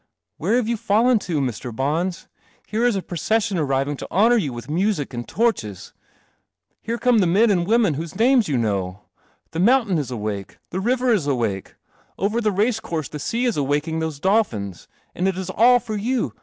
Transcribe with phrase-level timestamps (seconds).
[0.39, 1.71] "Where have you fallen to, Mr.
[1.71, 2.27] Bons?
[2.67, 5.93] Here is a procession arriving to honour you with music and torches.
[6.81, 9.01] Here come the men and women whose names you know.
[9.51, 11.75] The mountain is awake, the river is awake,
[12.17, 15.95] over the race course the sea is awaking those dolphins, and it is all for
[15.95, 16.33] you.